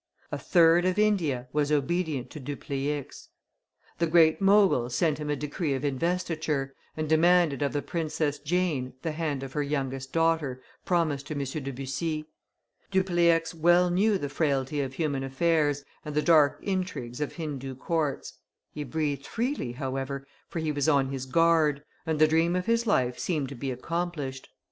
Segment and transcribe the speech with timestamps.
[0.31, 3.27] A third of India was obedient to Dupleix;
[3.99, 8.93] the Great Mogul sent him a decree of investiture, and demanded of the Princess Jane
[9.03, 11.41] the hand of her youngest daughter, promised to M.
[11.43, 12.25] de Bussy.
[12.89, 18.39] Dupleix well know the frailty of human affairs, and the dark intrigues of Hindoo courts;
[18.73, 22.87] he breathed freely, however, for he was on his guard, and the dream of his
[22.87, 24.49] life seemed to be accomplished.